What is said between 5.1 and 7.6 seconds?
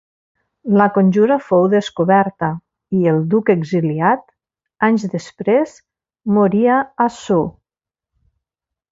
després moria a Sceaux.